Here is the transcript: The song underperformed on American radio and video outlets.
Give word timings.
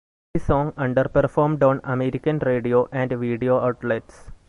The 0.33 0.39
song 0.39 0.71
underperformed 0.79 1.61
on 1.61 1.79
American 1.83 2.39
radio 2.39 2.89
and 2.91 3.11
video 3.11 3.59
outlets. 3.59 4.31